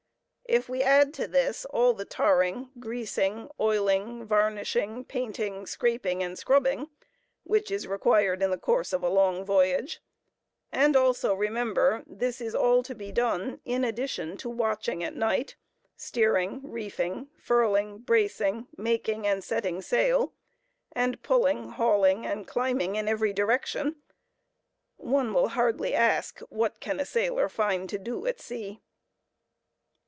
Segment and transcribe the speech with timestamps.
[0.53, 6.89] If we add to this all the tarring, greasing, oiling, varnishing, painting, scraping, and scrubbing
[7.45, 10.01] which is required in the course of a long voyage,
[10.69, 15.55] and also remember this is all to be done in addition to watching at night,
[15.95, 20.33] steering, reefing, furling, bracing, making and setting sail,
[20.91, 24.01] and pulling, hauling, and climbing in every direction,
[24.97, 28.81] one will hardly ask, "What can a sailor find to do at sea?"